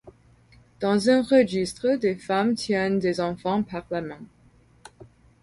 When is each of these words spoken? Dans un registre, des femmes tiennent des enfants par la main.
Dans 0.79 1.11
un 1.11 1.21
registre, 1.21 1.89
des 1.95 2.15
femmes 2.15 2.55
tiennent 2.55 2.97
des 2.97 3.21
enfants 3.21 3.61
par 3.61 3.85
la 3.91 4.01
main. 4.01 4.21